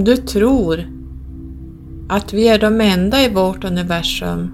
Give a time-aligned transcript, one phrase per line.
[0.00, 0.86] om du tror
[2.08, 4.50] att vi är de enda i vårt universum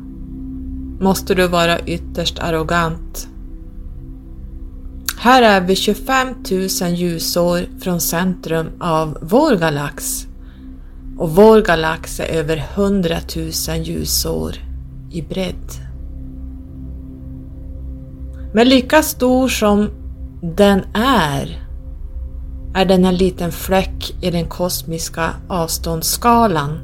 [1.01, 3.29] måste du vara ytterst arrogant.
[5.19, 6.29] Här är vi 25
[6.83, 10.27] 000 ljusår från centrum av vår galax
[11.19, 14.55] och vår galax är över 100 000 ljusår
[15.11, 15.71] i bredd.
[18.55, 19.91] Men lika stor som
[20.43, 21.66] den är,
[22.77, 26.79] är den en liten fläck i den kosmiska avståndsskalan.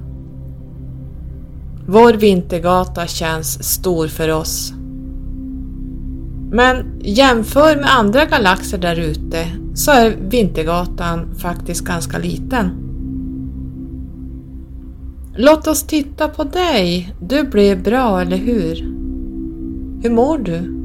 [1.87, 4.73] Vår vintergata känns stor för oss.
[6.51, 12.71] Men jämför med andra galaxer där ute så är Vintergatan faktiskt ganska liten.
[15.37, 17.15] Låt oss titta på dig.
[17.21, 18.77] Du blev bra, eller hur?
[20.03, 20.82] Hur mår du?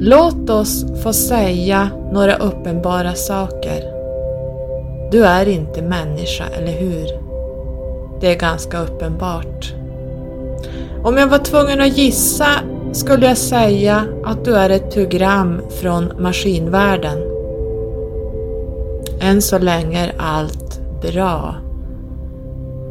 [0.00, 3.82] Låt oss få säga några uppenbara saker.
[5.10, 7.08] Du är inte människa, eller hur?
[8.20, 9.74] Det är ganska uppenbart.
[11.04, 12.48] Om jag var tvungen att gissa
[12.92, 17.18] skulle jag säga att du är ett program från maskinvärlden.
[19.20, 21.54] Än så länge är allt bra.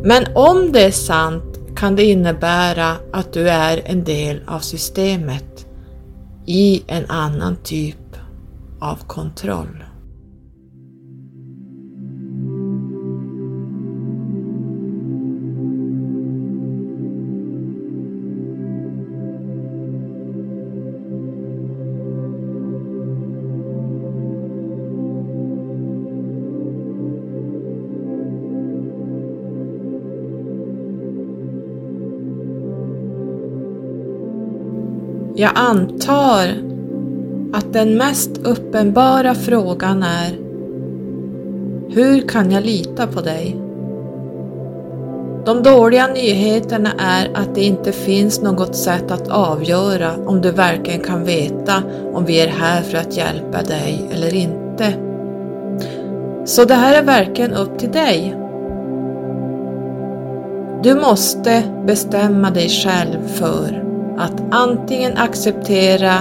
[0.04, 5.57] Men om det är sant kan det innebära att du är en del av systemet
[6.50, 8.16] i en annan typ
[8.80, 9.87] av kontroll.
[35.40, 36.48] Jag antar
[37.54, 40.32] att den mest uppenbara frågan är
[41.90, 43.58] Hur kan jag lita på dig?
[45.46, 51.02] De dåliga nyheterna är att det inte finns något sätt att avgöra om du verkligen
[51.02, 51.84] kan veta
[52.14, 54.94] om vi är här för att hjälpa dig eller inte.
[56.46, 58.36] Så det här är verkligen upp till dig.
[60.84, 63.87] Du måste bestämma dig själv för
[64.18, 66.14] att antingen acceptera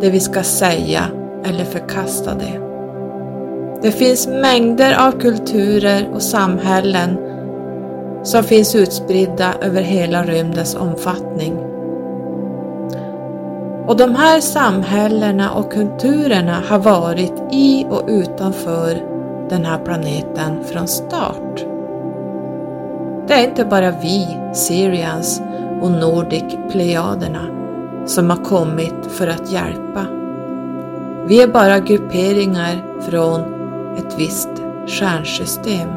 [0.00, 1.02] det vi ska säga
[1.44, 2.60] eller förkasta det.
[3.82, 7.18] Det finns mängder av kulturer och samhällen
[8.22, 11.58] som finns utspridda över hela rymdens omfattning.
[13.86, 19.02] Och de här samhällena och kulturerna har varit i och utanför
[19.50, 21.64] den här planeten från start.
[23.28, 25.42] Det är inte bara vi, Syrians,
[25.80, 27.46] och Nordic Plejaderna
[28.06, 30.06] som har kommit för att hjälpa.
[31.28, 33.40] Vi är bara grupperingar från
[33.98, 34.50] ett visst
[34.86, 35.88] stjärnsystem.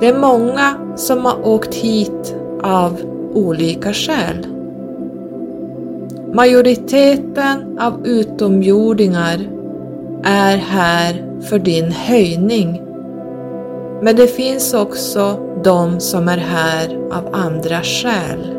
[0.00, 3.00] Det är många som har åkt hit av
[3.34, 4.46] olika skäl.
[6.32, 9.38] Majoriteten av utomjordingar
[10.24, 12.82] är här för din höjning.
[14.02, 18.58] Men det finns också de som är här av andra skäl.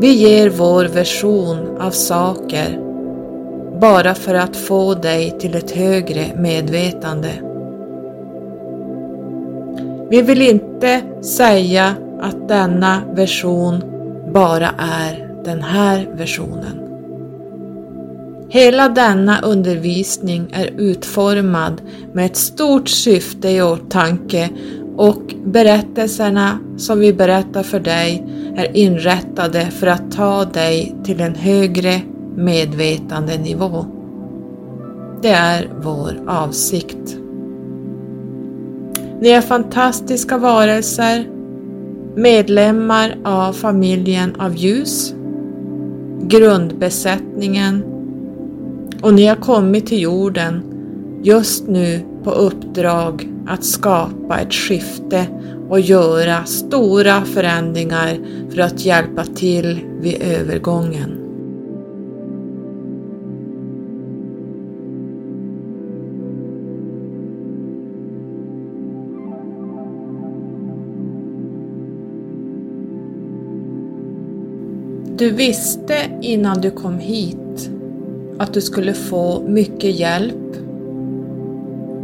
[0.00, 2.78] Vi ger vår version av saker
[3.80, 7.30] bara för att få dig till ett högre medvetande.
[10.10, 13.82] Vi vill inte säga att denna version
[14.32, 16.81] bara är den här versionen.
[18.52, 21.82] Hela denna undervisning är utformad
[22.12, 24.50] med ett stort syfte i åtanke
[24.96, 28.26] och berättelserna som vi berättar för dig
[28.56, 32.00] är inrättade för att ta dig till en högre
[32.36, 33.86] medvetandenivå.
[35.22, 37.16] Det är vår avsikt.
[39.20, 41.28] Ni är fantastiska varelser,
[42.16, 45.14] medlemmar av familjen av ljus,
[46.20, 47.91] grundbesättningen
[49.02, 50.62] och ni har kommit till jorden
[51.22, 55.26] just nu på uppdrag att skapa ett skifte
[55.68, 58.18] och göra stora förändringar
[58.50, 61.18] för att hjälpa till vid övergången.
[75.16, 77.70] Du visste innan du kom hit
[78.38, 80.56] att du skulle få mycket hjälp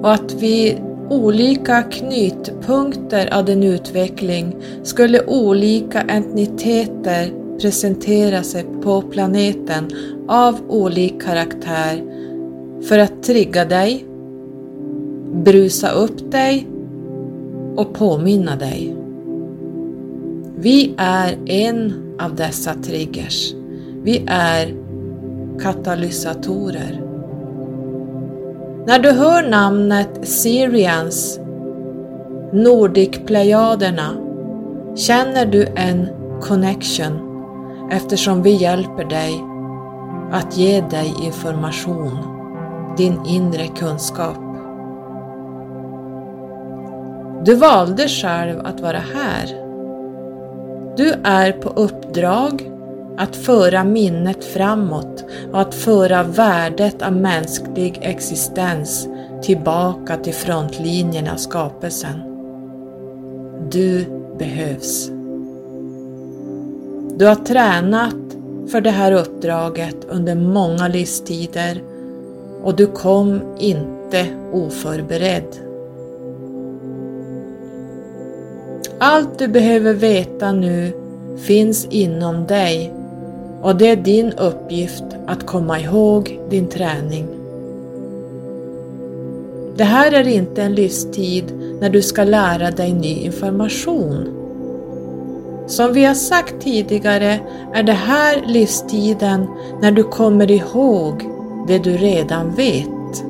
[0.03, 0.79] och att vid
[1.11, 9.91] olika knytpunkter av din utveckling skulle olika entiteter presentera sig på planeten
[10.29, 12.03] av olik karaktär
[12.83, 14.05] för att trigga dig,
[15.33, 16.69] brusa upp dig
[17.77, 18.95] och påminna dig.
[20.57, 23.55] Vi är en av dessa triggers.
[24.03, 24.75] Vi är
[25.63, 27.03] katalysatorer.
[28.87, 31.41] När du hör namnet Syrians,
[32.53, 34.17] Nordic-plejaderna,
[34.97, 36.09] känner du en
[36.41, 37.29] connection
[37.91, 39.45] eftersom vi hjälper dig
[40.33, 42.19] att ge dig information,
[42.97, 44.37] din inre kunskap.
[47.45, 49.47] Du valde själv att vara här.
[50.97, 52.78] Du är på uppdrag
[53.19, 59.09] att föra minnet framåt och att föra värdet av mänsklig existens
[59.43, 62.23] tillbaka till frontlinjen av skapelsen.
[63.71, 64.05] Du
[64.39, 65.11] behövs.
[67.17, 68.15] Du har tränat
[68.71, 71.83] för det här uppdraget under många livstider
[72.63, 75.57] och du kom inte oförberedd.
[78.99, 80.93] Allt du behöver veta nu
[81.47, 82.98] finns inom dig
[83.63, 87.27] och det är din uppgift att komma ihåg din träning.
[89.77, 91.45] Det här är inte en livstid
[91.81, 94.35] när du ska lära dig ny information.
[95.67, 97.41] Som vi har sagt tidigare
[97.75, 99.47] är det här livstiden
[99.81, 101.23] när du kommer ihåg
[101.69, 103.25] det du redan vet.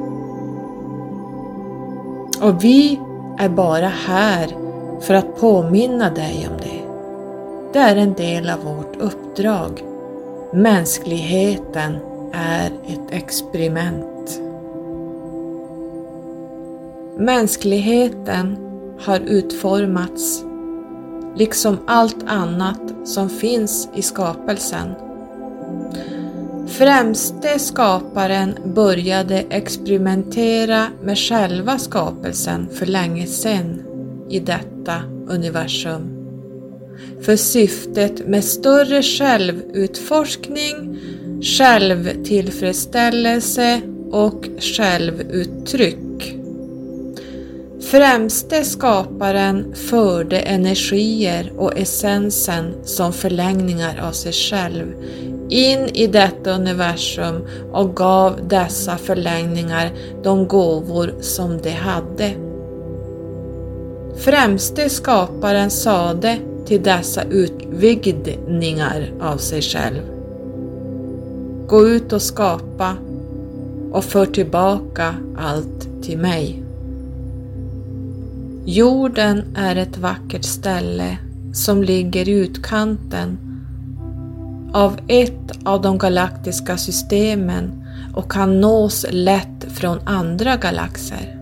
[2.41, 3.01] Och vi
[3.39, 4.49] är bara här
[5.01, 6.83] för att påminna dig om det.
[7.73, 9.88] Det är en del av vårt uppdrag.
[10.53, 11.97] Mänskligheten
[12.33, 14.41] är ett experiment.
[17.19, 18.57] Mänskligheten
[19.01, 20.45] har utformats
[21.37, 24.95] liksom allt annat som finns i skapelsen.
[26.67, 33.83] Främste skaparen började experimentera med själva skapelsen för länge sedan
[34.29, 36.18] i detta universum.
[37.21, 40.99] För syftet med större självutforskning,
[41.43, 43.81] självtillfredsställelse
[44.11, 45.99] och självuttryck
[47.91, 54.95] Främste skaparen förde energier och essensen som förlängningar av sig själv
[55.51, 59.91] in i detta universum och gav dessa förlängningar
[60.23, 62.33] de gåvor som de hade.
[64.17, 70.03] Främste skaparen sade till dessa utvidgningar av sig själv.
[71.67, 72.97] Gå ut och skapa
[73.93, 76.63] och för tillbaka allt till mig.
[78.65, 81.19] Jorden är ett vackert ställe
[81.53, 83.39] som ligger i utkanten
[84.73, 87.85] av ett av de galaktiska systemen
[88.15, 91.38] och kan nås lätt från andra galaxer.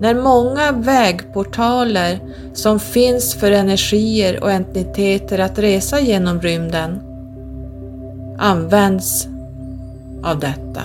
[0.00, 2.20] När många vägportaler
[2.52, 7.00] som finns för energier och entiteter att resa genom rymden
[8.38, 9.28] används
[10.22, 10.82] av detta.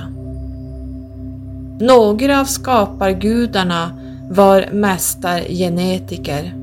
[1.80, 4.00] Några av skapargudarna
[4.30, 6.56] var mästargenetiker.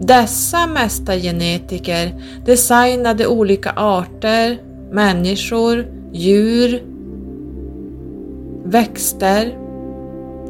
[0.00, 4.58] Dessa mästargenetiker designade olika arter,
[4.90, 6.82] människor, djur,
[8.64, 9.65] växter.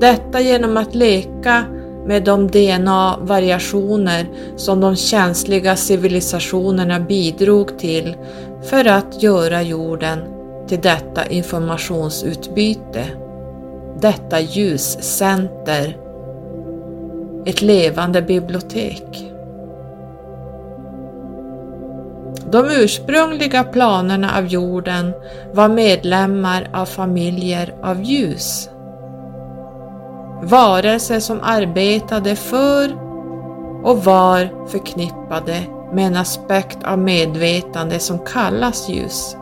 [0.01, 1.65] Detta genom att leka
[2.07, 4.27] med de DNA-variationer
[4.57, 8.17] som de känsliga civilisationerna bidrog till
[8.63, 10.19] för att göra jorden
[10.69, 13.05] till detta informationsutbyte,
[14.01, 15.97] detta ljuscenter
[17.47, 19.33] ett levande bibliotek.
[22.51, 25.13] De ursprungliga planerna av jorden
[25.53, 28.71] var medlemmar av familjer av ljus.
[30.43, 32.93] Varelser som arbetade för
[33.85, 35.63] och var förknippade
[35.93, 39.37] med en aspekt av medvetande som kallas ljus.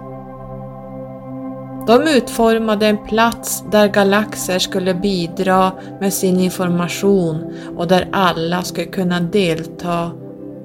[1.87, 8.87] De utformade en plats där galaxer skulle bidra med sin information och där alla skulle
[8.87, 10.11] kunna delta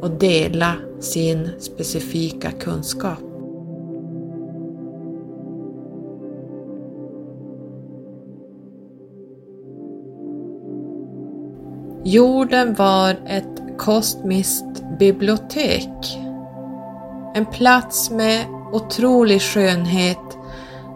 [0.02, 3.29] och dela sin specifika kunskap.
[12.12, 16.18] Jorden var ett kosmiskt bibliotek.
[17.36, 20.38] En plats med otrolig skönhet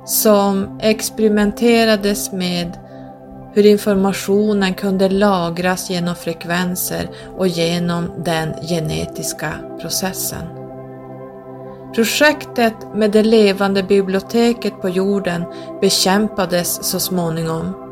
[0.05, 2.77] som experimenterades med
[3.53, 10.47] hur informationen kunde lagras genom frekvenser och genom den genetiska processen.
[11.95, 15.43] Projektet med det levande biblioteket på jorden
[15.81, 17.82] bekämpades så småningom.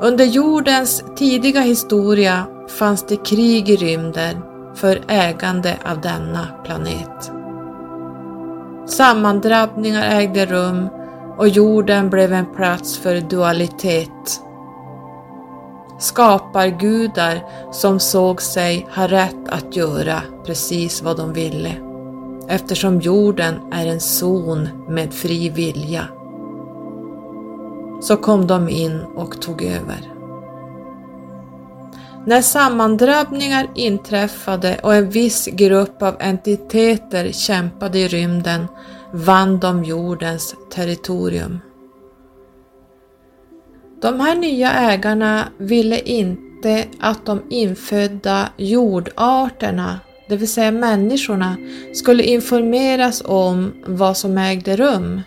[0.00, 4.36] Under jordens tidiga historia fanns det krig i rymden
[4.74, 7.32] för ägande av denna planet.
[8.86, 10.88] Sammandrabbningar ägde rum
[11.38, 14.40] och jorden blev en plats för dualitet.
[16.00, 21.74] Skapargudar som såg sig ha rätt att göra precis vad de ville
[22.48, 26.08] eftersom jorden är en zon med fri vilja.
[28.00, 30.12] Så kom de in och tog över.
[32.26, 38.66] När sammandrabbningar inträffade och en viss grupp av entiteter kämpade i rymden
[39.12, 41.58] vann de jordens territorium.
[44.02, 51.56] De här nya ägarna ville inte att de infödda jordarterna, det vill säga människorna,
[51.94, 55.20] skulle informeras om vad som ägde rum.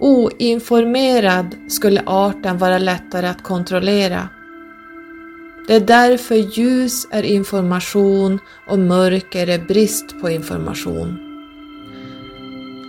[0.00, 4.28] Oinformerad skulle arten vara lättare att kontrollera
[5.70, 8.38] det är därför ljus är information
[8.68, 11.18] och mörker är brist på information.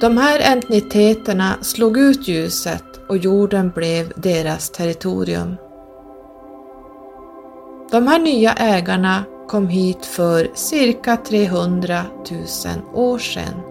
[0.01, 5.55] De här entiteterna slog ut ljuset och jorden blev deras territorium.
[7.91, 12.41] De här nya ägarna kom hit för cirka 300 000
[12.93, 13.70] år sedan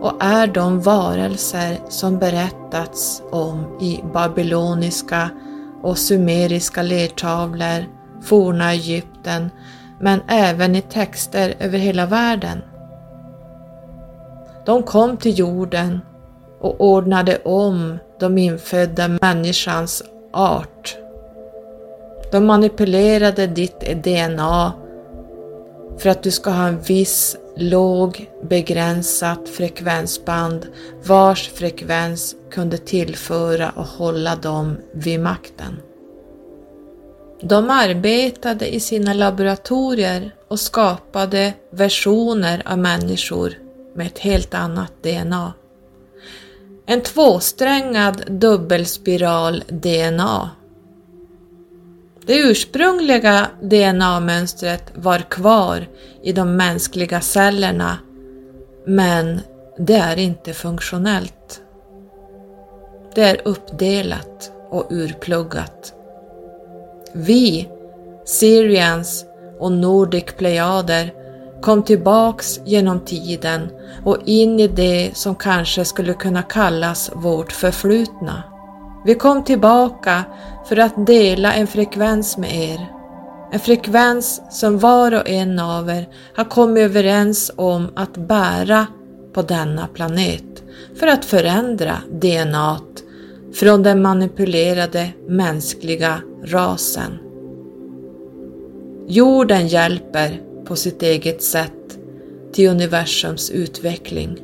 [0.00, 5.30] och är de varelser som berättats om i babyloniska
[5.82, 7.84] och sumeriska lertavlor,
[8.22, 9.50] forna Egypten,
[10.00, 12.62] men även i texter över hela världen.
[14.66, 16.00] De kom till jorden
[16.60, 20.02] och ordnade om de infödda människans
[20.32, 20.96] art.
[22.32, 24.72] De manipulerade ditt DNA
[25.98, 30.66] för att du ska ha en viss låg begränsat frekvensband
[31.04, 35.76] vars frekvens kunde tillföra och hålla dem vid makten.
[37.42, 43.52] De arbetade i sina laboratorier och skapade versioner av människor
[43.94, 45.52] med ett helt annat DNA.
[46.86, 50.50] En tvåsträngad dubbelspiral-DNA
[52.28, 55.88] det ursprungliga DNA-mönstret var kvar
[56.22, 57.98] i de mänskliga cellerna
[58.86, 59.40] men
[59.78, 61.62] det är inte funktionellt.
[63.14, 65.94] Det är uppdelat och urpluggat.
[67.12, 67.68] Vi,
[68.24, 69.24] Syrians
[69.58, 71.12] och Nordic Plejader
[71.62, 73.68] kom tillbaks genom tiden
[74.04, 78.42] och in i det som kanske skulle kunna kallas vårt förflutna.
[79.08, 80.24] Vi kom tillbaka
[80.68, 82.86] för att dela en frekvens med er.
[83.52, 88.86] En frekvens som var och en av er har kommit överens om att bära
[89.32, 90.62] på denna planet
[90.94, 92.80] för att förändra DNA
[93.54, 97.18] från den manipulerade mänskliga rasen.
[99.06, 101.98] Jorden hjälper på sitt eget sätt
[102.52, 104.38] till universums utveckling.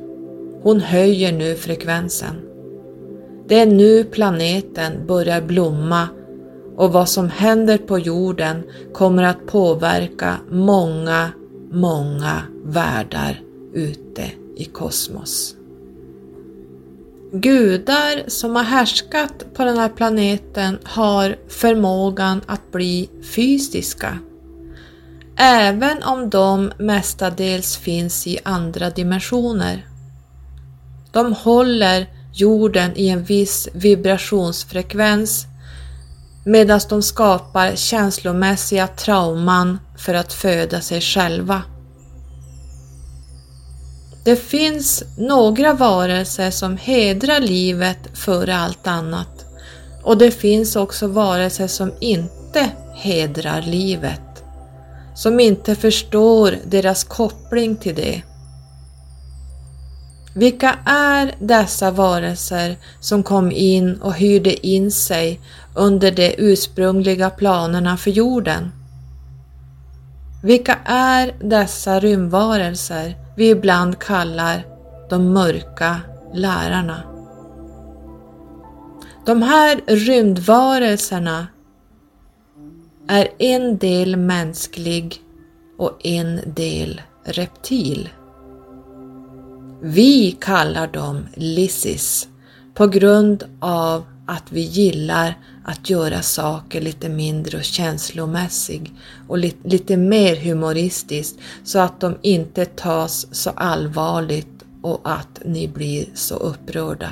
[0.61, 2.54] Hon höjer nu frekvensen.
[3.47, 6.07] Det är nu planeten börjar blomma
[6.75, 11.31] och vad som händer på jorden kommer att påverka många,
[11.71, 13.41] många världar
[13.73, 15.55] ute i kosmos.
[17.31, 24.19] Gudar som har härskat på den här planeten har förmågan att bli fysiska.
[25.37, 29.87] Även om de mestadels finns i andra dimensioner.
[31.11, 35.45] De håller jorden i en viss vibrationsfrekvens
[36.45, 41.61] medan de skapar känslomässiga trauman för att föda sig själva.
[44.25, 49.45] Det finns några varelser som hedrar livet före allt annat
[50.03, 54.43] och det finns också varelser som inte hedrar livet,
[55.15, 58.21] som inte förstår deras koppling till det.
[60.37, 65.39] Vilka är dessa varelser som kom in och hyrde in sig
[65.75, 68.71] under de ursprungliga planerna för jorden?
[70.43, 74.65] Vilka är dessa rymdvarelser vi ibland kallar
[75.09, 76.01] de mörka
[76.33, 77.03] lärarna?
[79.25, 81.47] De här rymdvarelserna
[83.07, 85.21] är en del mänsklig
[85.77, 88.09] och en del reptil.
[89.87, 92.29] Vi kallar dem Lissis
[92.73, 98.93] på grund av att vi gillar att göra saker lite mindre och känslomässig
[99.27, 105.67] och li lite mer humoristiskt så att de inte tas så allvarligt och att ni
[105.67, 107.09] blir så upprörda.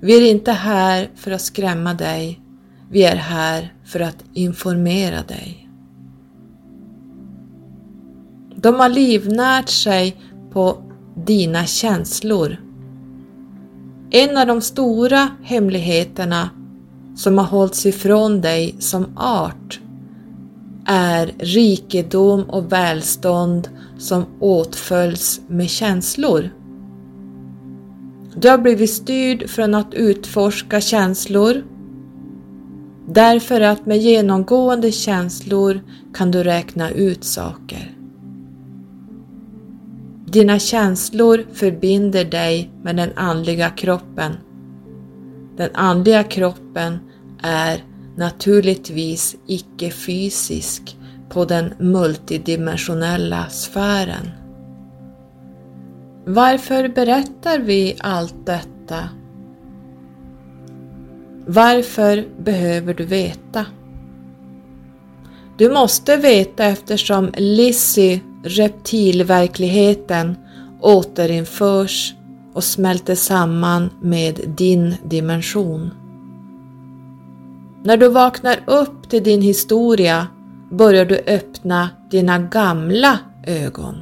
[0.00, 2.40] Vi är inte här för att skrämma dig,
[2.90, 5.68] vi är här för att informera dig.
[8.56, 10.16] De har livnärt sig
[10.52, 10.89] på
[11.26, 12.56] dina känslor.
[14.10, 16.50] En av de stora hemligheterna
[17.16, 19.80] som har hållits ifrån dig som art
[20.86, 26.50] är rikedom och välstånd som åtföljs med känslor.
[28.36, 31.62] Du har blivit styrd från att utforska känslor
[33.08, 35.80] därför att med genomgående känslor
[36.14, 37.99] kan du räkna ut saker.
[40.32, 44.32] Dina känslor förbinder dig med den andliga kroppen.
[45.56, 46.98] Den andliga kroppen
[47.42, 47.84] är
[48.16, 50.96] naturligtvis icke-fysisk
[51.28, 54.30] på den multidimensionella sfären.
[56.26, 59.08] Varför berättar vi allt detta?
[61.46, 63.66] Varför behöver du veta?
[65.60, 70.36] Du måste veta eftersom Lizzie reptilverkligheten
[70.80, 72.14] återinförs
[72.54, 75.90] och smälter samman med din dimension.
[77.82, 80.26] När du vaknar upp till din historia
[80.70, 83.96] börjar du öppna dina gamla ögon.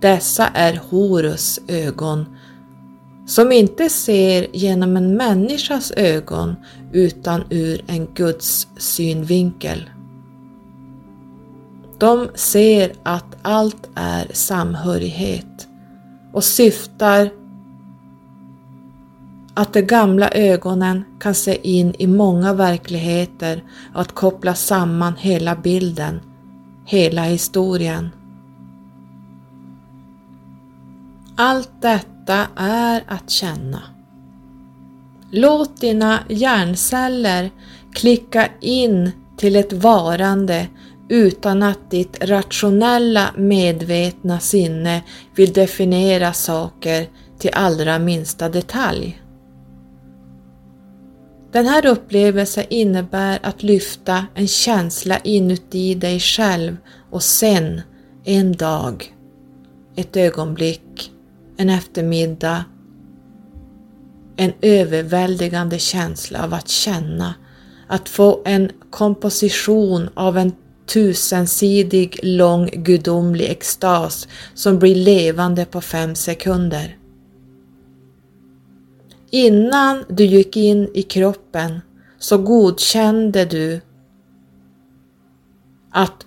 [0.00, 2.35] Dessa är Horus ögon
[3.26, 6.56] som inte ser genom en människas ögon
[6.92, 9.90] utan ur en Guds synvinkel.
[11.98, 15.68] De ser att allt är samhörighet
[16.32, 17.30] och syftar
[19.54, 25.56] att de gamla ögonen kan se in i många verkligheter och att koppla samman hela
[25.56, 26.20] bilden,
[26.84, 28.10] hela historien.
[31.36, 32.15] Allt detta
[32.56, 33.82] är att känna.
[35.30, 37.50] Låt dina hjärnceller
[37.94, 40.68] klicka in till ett varande
[41.08, 45.02] utan att ditt rationella medvetna sinne
[45.34, 47.08] vill definiera saker
[47.38, 49.22] till allra minsta detalj.
[51.52, 56.76] Den här upplevelsen innebär att lyfta en känsla inuti dig själv
[57.10, 57.80] och sen,
[58.24, 59.14] en dag,
[59.96, 61.12] ett ögonblick,
[61.56, 62.64] en eftermiddag,
[64.36, 67.34] en överväldigande känsla av att känna,
[67.86, 70.52] att få en komposition av en
[70.86, 76.98] tusensidig lång gudomlig extas som blir levande på fem sekunder.
[79.30, 81.80] Innan du gick in i kroppen
[82.18, 83.80] så godkände du
[85.90, 86.26] att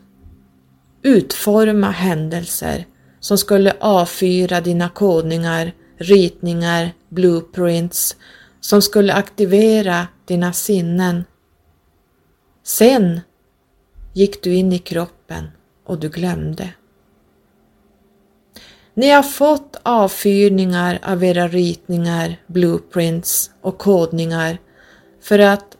[1.02, 2.86] utforma händelser
[3.20, 8.16] som skulle avfyra dina kodningar, ritningar, blueprints
[8.60, 11.24] som skulle aktivera dina sinnen.
[12.64, 13.22] Sen
[14.14, 15.48] gick du in i kroppen
[15.86, 16.70] och du glömde.
[18.94, 24.58] Ni har fått avfyrningar av era ritningar, blueprints och kodningar
[25.22, 25.78] för att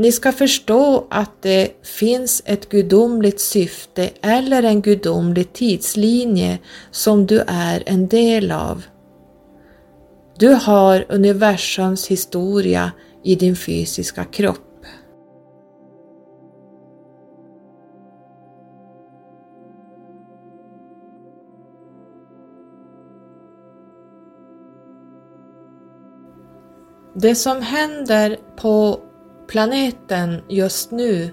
[0.00, 6.58] ni ska förstå att det finns ett gudomligt syfte eller en gudomlig tidslinje
[6.90, 8.82] som du är en del av.
[10.38, 12.92] Du har universums historia
[13.24, 14.58] i din fysiska kropp.
[27.14, 29.00] Det som händer på
[29.50, 31.30] planeten just nu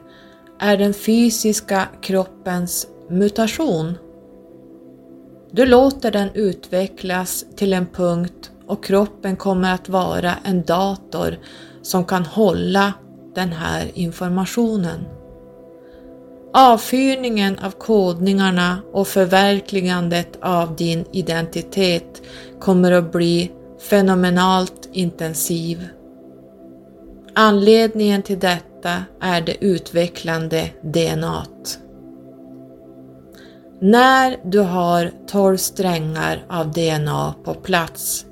[0.59, 3.97] är den fysiska kroppens mutation.
[5.51, 11.37] Du låter den utvecklas till en punkt och kroppen kommer att vara en dator
[11.81, 12.93] som kan hålla
[13.35, 15.05] den här informationen.
[16.53, 22.21] Avfyrningen av kodningarna och förverkligandet av din identitet
[22.59, 23.51] kommer att bli
[23.89, 25.87] fenomenalt intensiv.
[27.39, 31.45] Anledningen till detta är det utvecklande DNA.
[33.81, 38.25] När du har 12 strängar av DNA på plats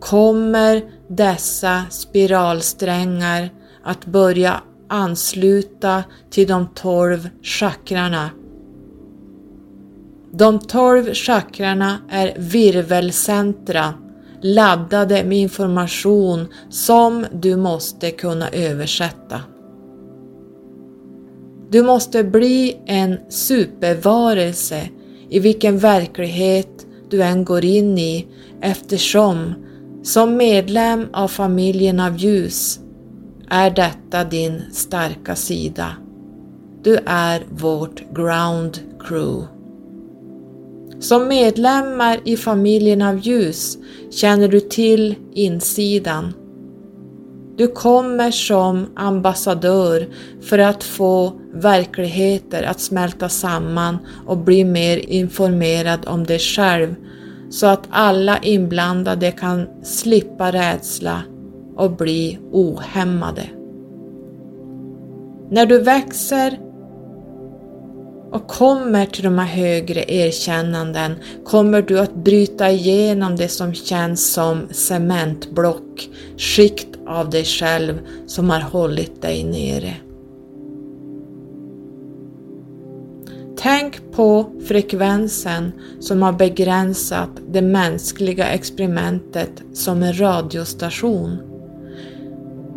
[0.00, 3.50] kommer dessa spiralsträngar
[3.82, 8.30] att börja ansluta till de 12 chakrarna.
[10.32, 13.94] De 12 chakrarna är virvelcentra
[14.42, 19.40] laddade med information som du måste kunna översätta.
[21.70, 24.88] Du måste bli en supervarelse
[25.28, 28.26] i vilken verklighet du än går in i
[28.60, 29.54] eftersom
[30.02, 32.80] som medlem av familjen av ljus
[33.50, 35.96] är detta din starka sida.
[36.82, 39.57] Du är vårt ground crew.
[41.00, 43.78] Som medlemmar i familjen av ljus
[44.10, 46.34] känner du till insidan.
[47.56, 50.08] Du kommer som ambassadör
[50.40, 56.94] för att få verkligheter att smälta samman och bli mer informerad om dig själv
[57.50, 61.22] så att alla inblandade kan slippa rädsla
[61.76, 63.42] och bli ohämmade.
[65.50, 66.67] När du växer
[68.32, 71.14] och kommer till de här högre erkännanden
[71.44, 78.50] kommer du att bryta igenom det som känns som cementblock, skikt av dig själv som
[78.50, 79.94] har hållit dig nere.
[83.60, 91.36] Tänk på frekvensen som har begränsat det mänskliga experimentet som en radiostation.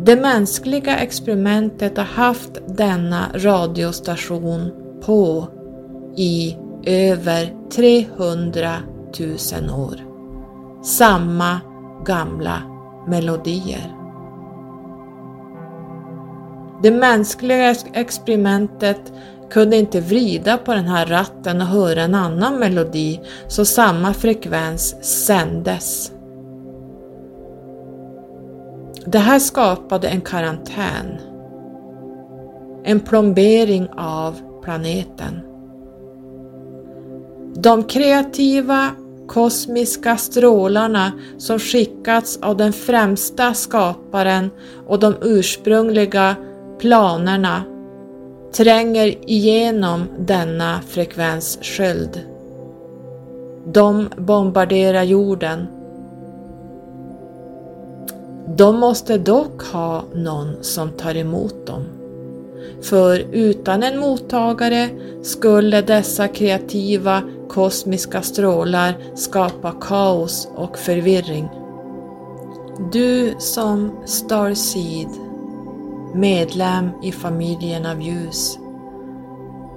[0.00, 5.48] Det mänskliga experimentet har haft denna radiostation på
[6.16, 8.72] i över 300
[9.20, 9.30] 000
[9.80, 9.96] år.
[10.82, 11.60] Samma
[12.04, 12.62] gamla
[13.08, 13.96] melodier.
[16.82, 19.12] Det mänskliga experimentet
[19.50, 25.04] kunde inte vrida på den här ratten och höra en annan melodi så samma frekvens
[25.26, 26.12] sändes.
[29.06, 31.18] Det här skapade en karantän.
[32.84, 35.40] En plombering av planeten.
[37.54, 38.90] De kreativa
[39.28, 44.50] kosmiska strålarna som skickats av den främsta skaparen
[44.86, 46.36] och de ursprungliga
[46.78, 47.62] planerna
[48.52, 52.20] tränger igenom denna frekvenssköld.
[53.66, 55.66] De bombarderar jorden.
[58.56, 62.01] De måste dock ha någon som tar emot dem.
[62.82, 64.88] För utan en mottagare
[65.22, 71.48] skulle dessa kreativa kosmiska strålar skapa kaos och förvirring.
[72.92, 75.08] Du som Starseed
[76.14, 78.58] medlem i familjen av ljus,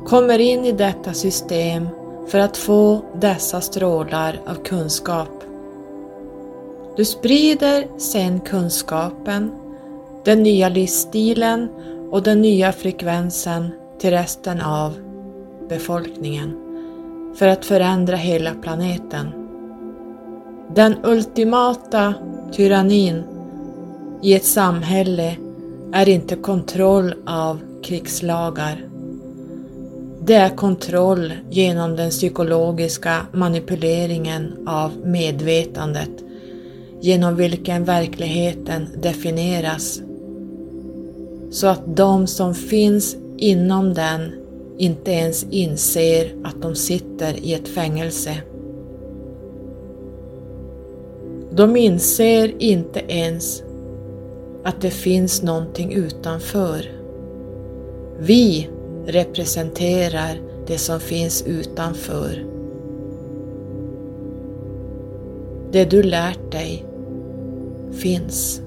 [0.06, 1.88] kommer in i detta system
[2.28, 5.44] för att få dessa strålar av kunskap.
[6.98, 9.52] Du sprider sen kunskapen,
[10.26, 11.70] den nya livsstilen
[12.16, 14.94] och den nya frekvensen till resten av
[15.70, 16.58] befolkningen
[17.36, 19.28] för att förändra hela planeten.
[20.76, 22.14] Den ultimata
[22.52, 23.24] tyrannin
[24.22, 25.38] i ett samhälle
[25.94, 28.88] är inte kontroll av krigslagar.
[30.22, 36.12] Det är kontroll genom den psykologiska manipuleringen av medvetandet
[37.02, 40.02] genom vilken verkligheten definieras.
[41.56, 44.32] Så att de som finns inom den
[44.78, 48.38] inte ens inser att de sitter i ett fängelse.
[51.52, 53.64] De inser inte ens
[54.64, 56.92] att det finns någonting utanför.
[58.20, 58.70] Vi
[59.06, 62.46] representerar det som finns utanför.
[65.72, 66.86] Det du lärt dig
[67.92, 68.62] finns.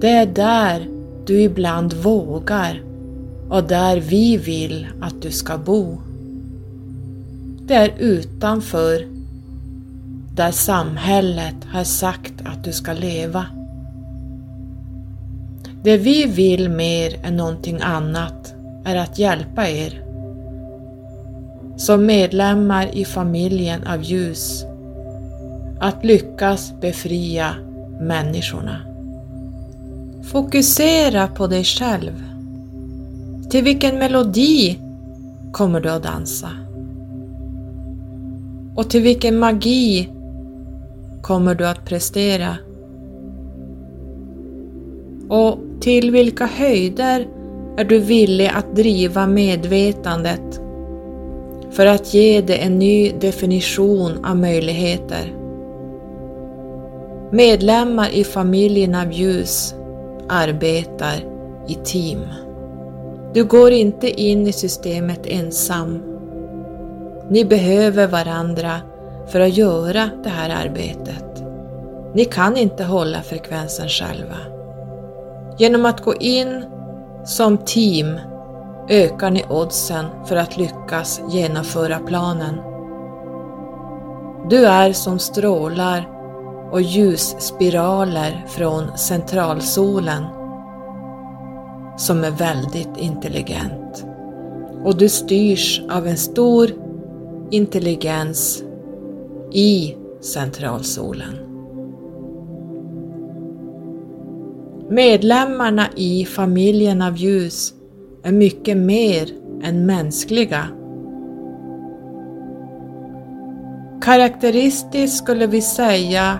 [0.00, 0.93] Det är där
[1.26, 2.82] du ibland vågar
[3.48, 5.98] och där vi vill att du ska bo.
[7.66, 9.06] Det är utanför
[10.34, 13.46] där samhället har sagt att du ska leva.
[15.82, 20.02] Det vi vill mer än någonting annat är att hjälpa er.
[21.76, 24.64] Som medlemmar i familjen av ljus.
[25.80, 27.54] Att lyckas befria
[28.00, 28.93] människorna.
[30.24, 32.24] Fokusera på dig själv.
[33.50, 34.78] Till vilken melodi
[35.52, 36.48] kommer du att dansa?
[38.76, 40.08] Och till vilken magi
[41.22, 42.56] kommer du att prestera?
[45.28, 47.28] Och till vilka höjder
[47.76, 50.60] är du villig att driva medvetandet
[51.70, 55.34] för att ge det en ny definition av möjligheter?
[57.30, 59.74] Medlemmar i familjen av ljus
[60.28, 61.14] arbetar
[61.68, 62.20] i team.
[63.34, 66.02] Du går inte in i systemet ensam.
[67.28, 68.80] Ni behöver varandra
[69.28, 71.44] för att göra det här arbetet.
[72.14, 74.36] Ni kan inte hålla frekvensen själva.
[75.58, 76.64] Genom att gå in
[77.24, 78.18] som team
[78.88, 82.60] ökar ni oddsen för att lyckas genomföra planen.
[84.50, 86.13] Du är som strålar
[86.74, 90.24] och ljusspiraler från centralsolen
[91.96, 94.06] som är väldigt intelligent
[94.84, 96.70] och du styrs av en stor
[97.50, 98.64] intelligens
[99.52, 101.34] i centralsolen.
[104.90, 107.74] Medlemmarna i familjen av ljus
[108.22, 109.28] är mycket mer
[109.62, 110.68] än mänskliga.
[114.02, 116.38] Karaktäristiskt skulle vi säga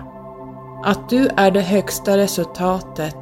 [0.85, 3.17] att du är det högsta resultatet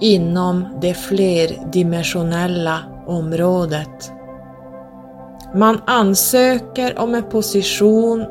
[0.00, 4.12] inom det flerdimensionella området.
[5.54, 8.26] Man ansöker om en position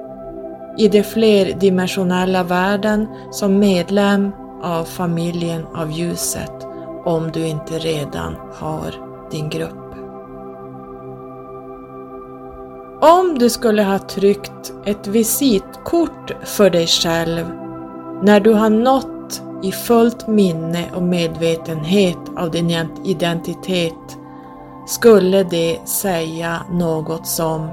[0.77, 4.32] i den flerdimensionella världen som medlem
[4.63, 6.67] av familjen av ljuset
[7.06, 8.93] om du inte redan har
[9.32, 9.88] din grupp.
[13.01, 17.66] Om du skulle ha tryckt ett visitkort för dig själv
[18.21, 24.17] när du har nått i fullt minne och medvetenhet av din identitet
[24.88, 27.69] skulle det säga något som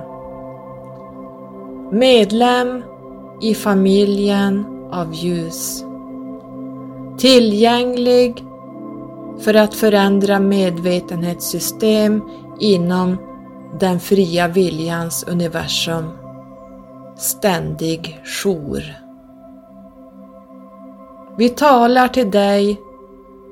[1.92, 2.82] Medlem
[3.40, 5.84] i familjen av ljus.
[7.18, 8.44] Tillgänglig
[9.40, 12.22] för att förändra medvetenhetssystem
[12.60, 13.16] inom
[13.80, 16.04] den fria viljans universum.
[17.16, 19.03] Ständig jour.
[21.38, 22.80] Vi talar till dig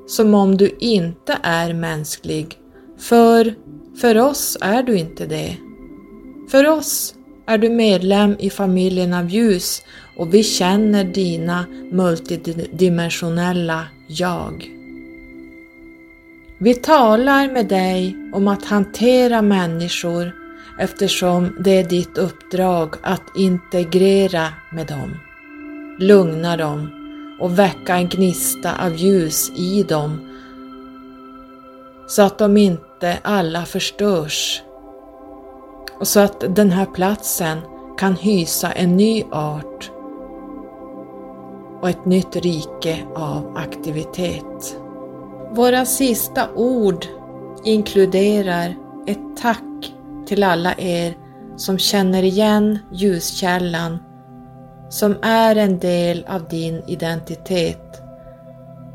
[0.07, 2.57] som om du inte är mänsklig,
[2.99, 3.53] för
[4.01, 5.57] för oss är du inte det.
[6.51, 7.15] För oss
[7.47, 9.81] är du medlem i familjen av ljus
[10.17, 14.69] och vi känner dina multidimensionella jag.
[16.57, 20.31] Vi talar med dig om att hantera människor
[20.79, 25.17] eftersom det är ditt uppdrag att integrera med dem,
[25.99, 27.02] lugna dem
[27.43, 30.19] och väcka en gnista av ljus i dem
[32.07, 34.61] så att de inte alla förstörs
[35.99, 37.59] och så att den här platsen
[37.97, 39.91] kan hysa en ny art
[41.81, 44.77] och ett nytt rike av aktivitet.
[45.51, 47.05] Våra sista ord
[47.63, 48.75] inkluderar
[49.07, 49.93] ett tack
[50.25, 51.17] till alla er
[51.57, 53.99] som känner igen ljuskällan
[54.93, 58.01] som är en del av din identitet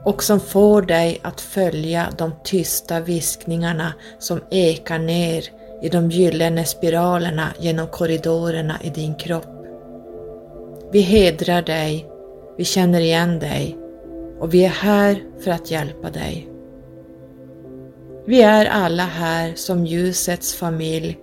[0.05, 5.45] och som får dig att följa de tysta viskningarna som ekar ner
[5.83, 9.67] i de gyllene spiralerna genom korridorerna i din kropp.
[10.93, 12.07] Vi hedrar dig,
[12.57, 13.79] vi känner igen dig
[14.41, 16.49] och vi är här för att hjälpa dig.
[18.27, 21.19] Vi är alla här som ljusets familj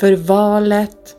[0.00, 1.16] för valet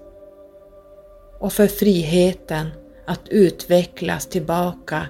[1.39, 2.67] och för friheten
[3.05, 5.07] att utvecklas tillbaka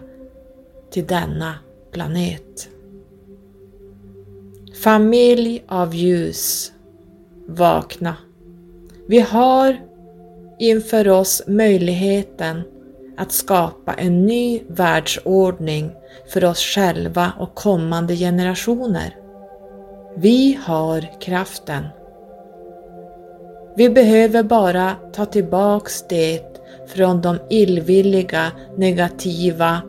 [0.92, 1.56] till denna
[1.92, 2.70] planet.
[4.84, 6.72] Familj av ljus,
[7.48, 8.16] vakna.
[9.08, 9.78] Vi har
[10.60, 12.62] inför oss möjligheten
[13.18, 15.92] att skapa en ny världsordning
[16.28, 19.18] för oss själva och kommande generationer.
[20.18, 21.86] Vi har kraften.
[23.78, 26.42] Vi behöver bara ta tillbaks det
[26.88, 29.82] från de illvilliga, negativa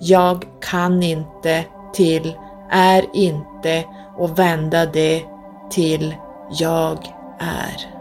[0.00, 2.32] jag kan inte till
[2.70, 3.84] är inte
[4.16, 5.22] och vända det
[5.70, 6.14] till
[6.60, 6.98] jag
[7.38, 7.94] är.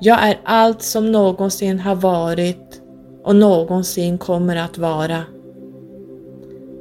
[0.00, 2.82] Jag är allt som någonsin har varit
[3.24, 5.22] och någonsin kommer att vara.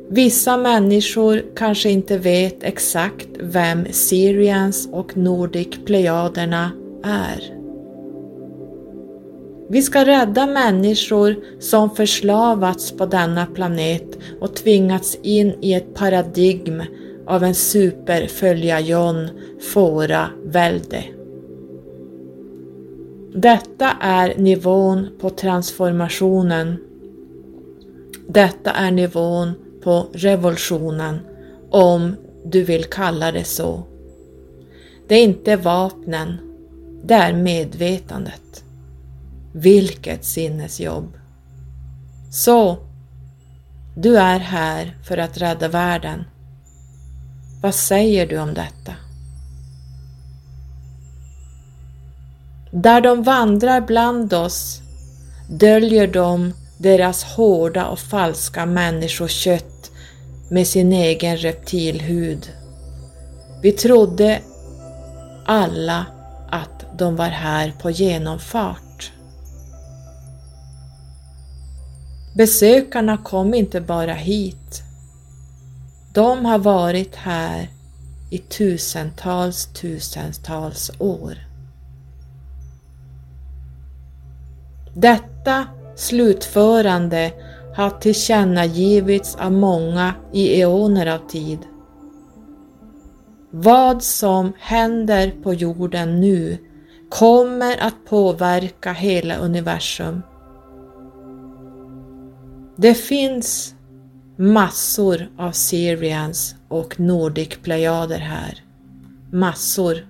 [0.09, 6.71] Vissa människor kanske inte vet exakt vem Syrians och Nordic Plejaderna
[7.03, 7.53] är.
[9.69, 16.83] Vi ska rädda människor som förslavats på denna planet och tvingats in i ett paradigm
[17.25, 19.27] av en superföljajon
[19.73, 21.03] fåra välde.
[23.33, 26.77] Detta är nivån på transformationen.
[28.27, 29.53] Detta är nivån
[29.87, 31.19] på revolutionen,
[31.71, 33.83] om du vill kalla det så.
[35.07, 36.37] Det är inte vapnen,
[37.03, 38.63] det är medvetandet.
[39.53, 41.17] Vilket sinnesjobb!
[42.31, 42.77] Så,
[43.95, 46.23] du är här för att rädda världen.
[47.61, 48.93] Vad säger du om detta?
[52.71, 54.81] Där de vandrar bland oss,
[55.49, 59.76] döljer de deras hårda och falska människokött
[60.49, 62.51] med sin egen reptilhud.
[63.61, 64.41] Vi trodde
[65.45, 66.05] alla
[66.49, 69.11] att de var här på genomfart.
[72.35, 74.83] Besökarna kom inte bara hit.
[76.13, 77.69] De har varit här
[78.29, 81.37] i tusentals, tusentals år.
[84.93, 87.31] Detta slutförande
[87.77, 91.59] har tillkännagivits av många i eoner av tid.
[93.51, 96.57] Vad som händer på jorden nu
[97.09, 100.21] kommer att påverka hela universum.
[102.75, 103.75] Det finns
[104.37, 108.63] massor av Syrians och Nordic-plejader här.
[109.31, 110.07] Massor.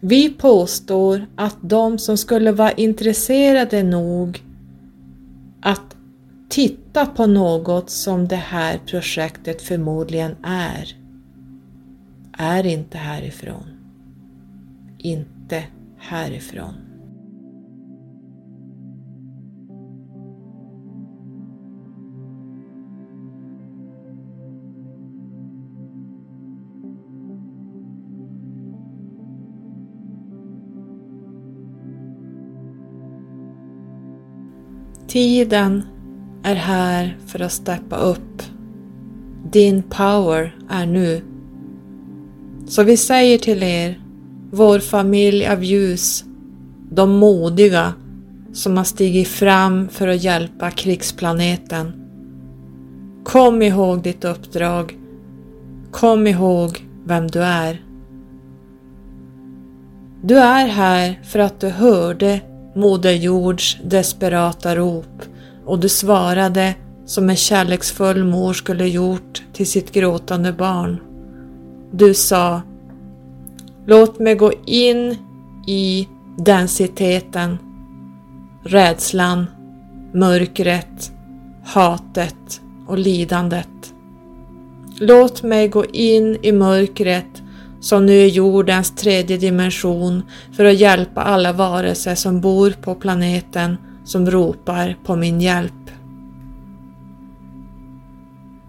[0.00, 4.42] Vi påstår att de som skulle vara intresserade nog
[6.52, 10.96] titta på något som det här projektet förmodligen är,
[12.32, 13.66] är inte härifrån.
[14.98, 15.64] Inte
[15.98, 16.74] härifrån.
[35.08, 35.91] Tiden
[36.42, 38.42] är här för att steppa upp.
[39.50, 41.22] Din power är nu.
[42.66, 44.00] Så vi säger till er,
[44.50, 46.24] vår familj av ljus,
[46.90, 47.94] de modiga
[48.52, 51.92] som har stigit fram för att hjälpa krigsplaneten.
[53.24, 54.98] Kom ihåg ditt uppdrag.
[55.90, 57.82] Kom ihåg vem du är.
[60.22, 62.40] Du är här för att du hörde
[62.76, 65.22] Moder Jords desperata rop
[65.66, 66.74] och du svarade
[67.06, 71.00] som en kärleksfull mor skulle gjort till sitt gråtande barn.
[71.90, 72.62] Du sa
[73.86, 75.16] Låt mig gå in
[75.66, 77.58] i densiteten,
[78.64, 79.46] rädslan,
[80.14, 81.12] mörkret,
[81.64, 83.68] hatet och lidandet.
[84.98, 87.42] Låt mig gå in i mörkret
[87.80, 90.22] som nu är jordens tredje dimension
[90.56, 95.72] för att hjälpa alla varelser som bor på planeten som ropar på min hjälp.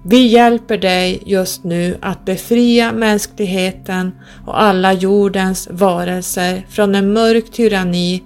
[0.05, 4.11] Vi hjälper dig just nu att befria mänskligheten
[4.45, 8.23] och alla jordens varelser från en mörk tyranni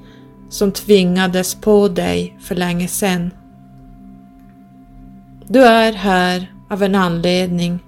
[0.50, 3.32] som tvingades på dig för länge sedan.
[5.48, 7.80] Du är här av en anledning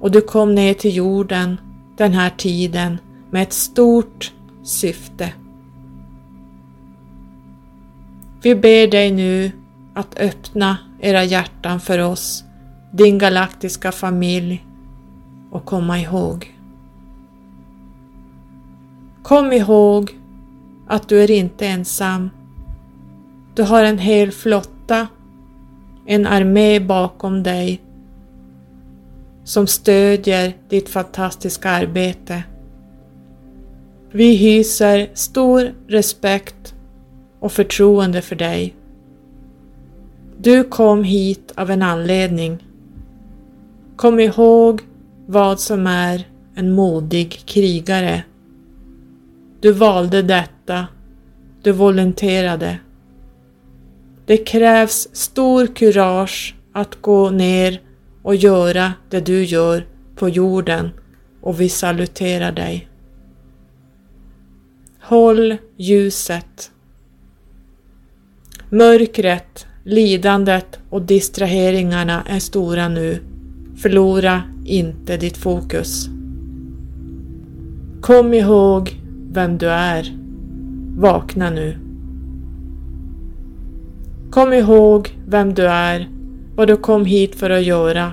[0.00, 1.56] och du kom ner till jorden
[1.98, 2.98] den här tiden
[3.30, 4.32] med ett stort
[4.64, 5.32] syfte.
[8.46, 9.50] Vi ber dig nu
[9.94, 12.44] att öppna era hjärtan för oss,
[12.92, 14.66] din galaktiska familj
[15.50, 16.56] och komma ihåg.
[19.22, 20.10] Kom ihåg
[20.88, 22.30] att du är inte ensam.
[23.54, 25.06] Du har en hel flotta,
[26.06, 27.82] en armé bakom dig
[29.44, 32.42] som stödjer ditt fantastiska arbete.
[34.12, 36.75] Vi hyser stor respekt
[37.40, 38.74] och förtroende för dig.
[40.38, 42.66] Du kom hit av en anledning.
[43.96, 44.80] Kom ihåg
[45.26, 48.22] vad som är en modig krigare.
[49.60, 50.86] Du valde detta.
[51.62, 52.78] Du volonterade.
[54.26, 57.80] Det krävs stor kurage att gå ner
[58.22, 60.90] och göra det du gör på jorden
[61.40, 62.88] och vi saluterar dig.
[65.00, 66.70] Håll ljuset.
[68.70, 73.18] Mörkret, lidandet och distraheringarna är stora nu.
[73.76, 76.08] Förlora inte ditt fokus.
[78.00, 79.00] Kom ihåg
[79.32, 80.16] vem du är.
[80.96, 81.76] Vakna nu.
[84.30, 86.08] Kom ihåg vem du är
[86.56, 88.12] vad du kom hit för att göra.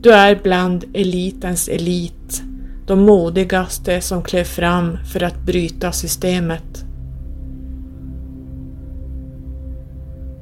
[0.00, 2.42] Du är bland elitens elit,
[2.86, 6.84] de modigaste som klev fram för att bryta systemet.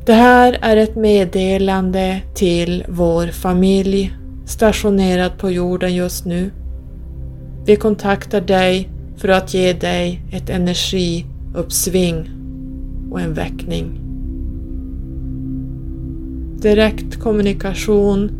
[0.09, 6.51] Det här är ett meddelande till vår familj stationerad på jorden just nu.
[7.67, 12.31] Vi kontaktar dig för att ge dig ett energiuppsving
[13.11, 14.01] och en väckning
[16.61, 18.31] direkt kommunikation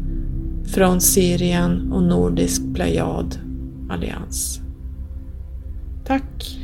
[0.67, 3.39] från Syrien och Nordisk Plejad
[3.91, 4.61] Allians.
[6.07, 6.59] Tack!